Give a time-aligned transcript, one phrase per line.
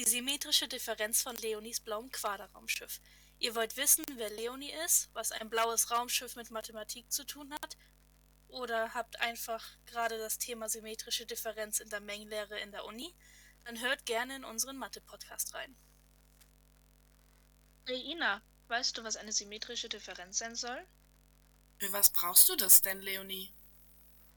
[0.00, 3.02] Die symmetrische Differenz von Leonies blauem Quaderraumschiff.
[3.38, 7.76] Ihr wollt wissen, wer Leonie ist, was ein blaues Raumschiff mit Mathematik zu tun hat?
[8.48, 13.14] Oder habt einfach gerade das Thema symmetrische Differenz in der Mengenlehre in der Uni?
[13.66, 15.76] Dann hört gerne in unseren Mathe-Podcast rein.
[17.86, 20.82] Hey Ina, weißt du, was eine symmetrische Differenz sein soll?
[21.78, 23.52] Für was brauchst du das denn, Leonie?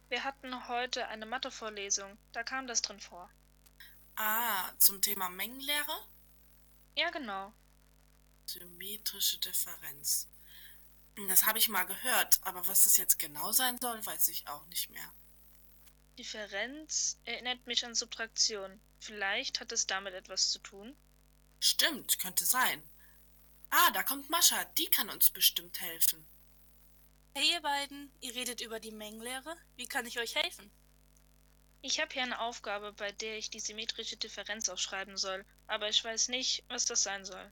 [0.10, 3.32] Wir hatten heute eine Mathe-Vorlesung, da kam das drin vor.
[4.16, 6.08] Ah, zum Thema Mengenlehre?
[6.96, 7.54] Ja, genau.
[8.46, 10.28] Symmetrische Differenz.
[11.28, 14.66] Das habe ich mal gehört, aber was das jetzt genau sein soll, weiß ich auch
[14.68, 15.14] nicht mehr.
[16.18, 18.80] Differenz erinnert mich an Subtraktion.
[19.00, 20.96] Vielleicht hat es damit etwas zu tun?
[21.60, 22.84] Stimmt, könnte sein.
[23.70, 26.28] Ah, da kommt Mascha, die kann uns bestimmt helfen.
[27.34, 29.58] Hey ihr beiden, ihr redet über die Mengenlehre.
[29.76, 30.70] Wie kann ich euch helfen?
[31.86, 36.02] Ich habe hier eine Aufgabe, bei der ich die symmetrische Differenz aufschreiben soll, aber ich
[36.02, 37.52] weiß nicht, was das sein soll.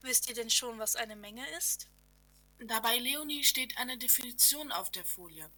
[0.00, 1.88] Wisst ihr denn schon, was eine Menge ist?
[2.58, 5.48] Dabei Leonie steht eine Definition auf der Folie.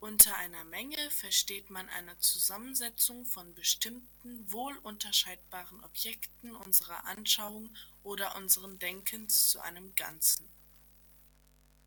[0.00, 8.36] Unter einer Menge versteht man eine Zusammensetzung von bestimmten, wohl unterscheidbaren Objekten unserer Anschauung oder
[8.36, 10.48] unseren Denkens zu einem Ganzen.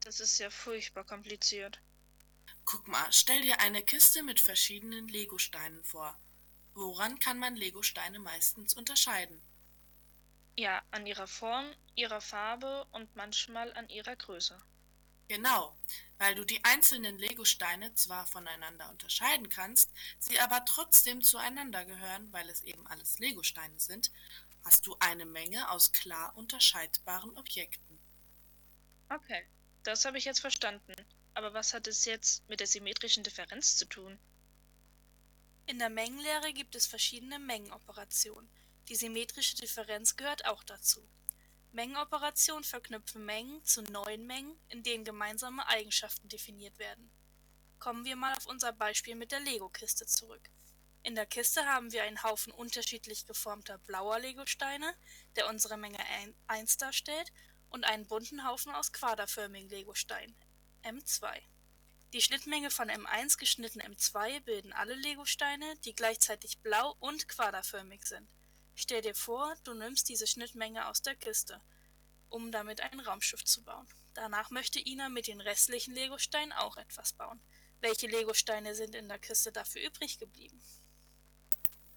[0.02, 1.82] Das ist ja furchtbar kompliziert.
[2.72, 6.16] Guck mal, stell dir eine Kiste mit verschiedenen Legosteinen vor.
[6.76, 9.42] Woran kann man Legosteine meistens unterscheiden?
[10.56, 14.56] Ja, an ihrer Form, ihrer Farbe und manchmal an ihrer Größe.
[15.28, 15.76] Genau,
[16.20, 22.48] weil du die einzelnen Legosteine zwar voneinander unterscheiden kannst, sie aber trotzdem zueinander gehören, weil
[22.50, 24.12] es eben alles Legosteine sind,
[24.64, 28.00] hast du eine Menge aus klar unterscheidbaren Objekten.
[29.10, 29.50] Okay.
[29.82, 30.94] Das habe ich jetzt verstanden.
[31.34, 34.20] Aber was hat es jetzt mit der symmetrischen Differenz zu tun?
[35.66, 38.50] In der Mengenlehre gibt es verschiedene Mengenoperationen.
[38.88, 41.08] Die symmetrische Differenz gehört auch dazu.
[41.72, 47.12] Mengenoperationen verknüpfen Mengen zu neuen Mengen, in denen gemeinsame Eigenschaften definiert werden.
[47.78, 50.50] Kommen wir mal auf unser Beispiel mit der Lego-Kiste zurück.
[51.04, 54.94] In der Kiste haben wir einen Haufen unterschiedlich geformter blauer Legosteine,
[55.36, 56.00] der unsere Menge
[56.48, 57.32] 1 darstellt,
[57.70, 60.36] und einen bunten Haufen aus quaderförmigen Legosteinen
[60.84, 61.42] (M2).
[62.14, 68.28] Die Schnittmenge von M1 geschnitten M2 bilden alle Legosteine, die gleichzeitig blau und quaderförmig sind.
[68.76, 71.62] Stell dir vor, du nimmst diese Schnittmenge aus der Kiste,
[72.30, 73.88] um damit ein Raumschiff zu bauen.
[74.14, 77.42] Danach möchte Ina mit den restlichen Legosteinen auch etwas bauen.
[77.82, 80.62] Welche Legosteine sind in der Kiste dafür übrig geblieben?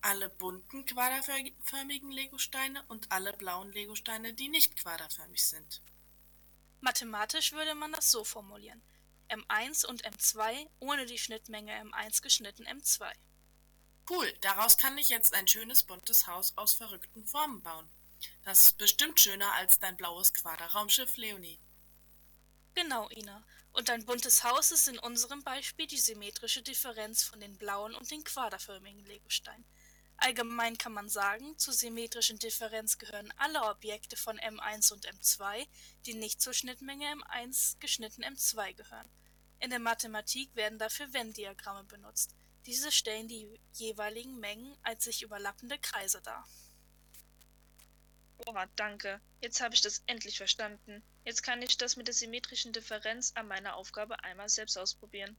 [0.02, 5.80] alle bunten quaderförmigen Legosteine und alle blauen Legosteine, die nicht quaderförmig sind.
[6.82, 8.82] Mathematisch würde man das so formulieren.
[9.28, 13.10] M1 und M2 ohne die Schnittmenge M1 geschnitten M2.
[14.10, 17.88] Cool, daraus kann ich jetzt ein schönes buntes Haus aus verrückten Formen bauen.
[18.42, 21.60] Das ist bestimmt schöner als dein blaues Quaderraumschiff Leonie.
[22.74, 23.44] Genau, Ina.
[23.72, 28.10] Und ein buntes Haus ist in unserem Beispiel die symmetrische Differenz von den blauen und
[28.10, 29.64] den quaderförmigen Legosteinen.
[30.24, 35.66] Allgemein kann man sagen, zur symmetrischen Differenz gehören alle Objekte von M1 und M2,
[36.06, 39.08] die nicht zur Schnittmenge M1 geschnitten M2 gehören.
[39.58, 42.36] In der Mathematik werden dafür Venn-Diagramme benutzt.
[42.66, 46.46] Diese stellen die jeweiligen Mengen als sich überlappende Kreise dar.
[48.44, 49.20] Boah, danke.
[49.40, 51.02] Jetzt habe ich das endlich verstanden.
[51.24, 55.36] Jetzt kann ich das mit der symmetrischen Differenz an meiner Aufgabe einmal selbst ausprobieren.